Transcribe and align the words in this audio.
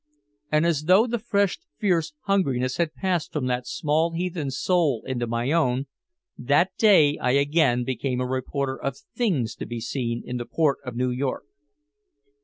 And 0.51 0.65
as 0.65 0.85
though 0.85 1.05
the 1.05 1.19
fresh 1.19 1.59
fierce 1.77 2.13
hungriness 2.21 2.77
had 2.77 2.95
passed 2.95 3.31
from 3.31 3.45
that 3.45 3.67
small 3.67 4.13
heathen's 4.13 4.57
soul 4.57 5.03
into 5.05 5.27
my 5.27 5.51
own, 5.51 5.85
that 6.39 6.75
day 6.75 7.19
I 7.19 7.33
again 7.33 7.83
became 7.83 8.19
a 8.19 8.25
reporter 8.25 8.81
of 8.81 8.97
things 8.97 9.53
to 9.57 9.67
be 9.67 9.79
seen 9.79 10.23
in 10.25 10.37
the 10.37 10.45
port 10.47 10.79
of 10.83 10.95
New 10.95 11.11
York. 11.11 11.43